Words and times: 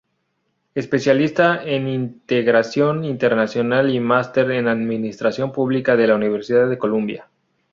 Especialista 0.73 1.63
en 1.63 1.87
integración 1.87 3.05
internacional 3.05 3.91
y 3.93 3.99
master 3.99 4.49
en 4.49 4.67
Administración 4.67 5.51
Pública 5.51 5.95
de 5.95 6.07
la 6.07 6.15
Universidad 6.15 6.67
de 6.67 6.79
Columbia. 6.79 7.27